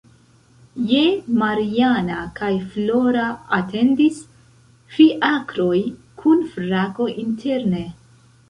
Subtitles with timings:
[0.91, 1.01] Je
[1.41, 3.27] Mariana kaj Flora
[3.59, 4.17] atendis
[4.97, 5.79] ﬁakroj
[6.23, 7.89] kun frako interne.